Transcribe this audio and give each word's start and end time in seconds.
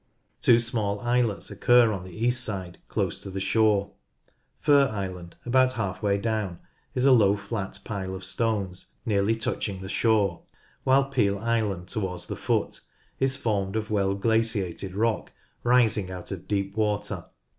Two 0.41 0.59
small 0.59 0.99
islets 1.01 1.51
occur 1.51 1.91
on 1.91 2.03
the 2.03 2.25
east 2.25 2.43
side, 2.43 2.79
close 2.87 3.21
to 3.21 3.29
the 3.29 3.39
shore: 3.39 3.91
Fir 4.59 4.87
Island, 4.91 5.35
about 5.45 5.73
half 5.73 6.01
way 6.01 6.17
down, 6.17 6.57
is 6.95 7.05
a 7.05 7.11
low 7.11 7.35
flat 7.37 7.79
pile 7.85 8.15
of 8.15 8.25
stones 8.25 8.93
nearly 9.05 9.35
touching 9.35 9.79
the 9.79 9.87
shore, 9.89 10.41
while 10.83 11.05
Peel 11.05 11.37
Island, 11.37 11.87
towards 11.87 12.25
the 12.25 12.35
foot, 12.35 12.81
is 13.19 13.35
formed 13.37 13.75
of 13.75 13.91
well 13.91 14.15
glaciated 14.15 14.95
rock 14.95 15.33
rising 15.63 16.09
out 16.09 16.31
of 16.31 16.47
deep 16.47 16.75
water. 16.75 17.25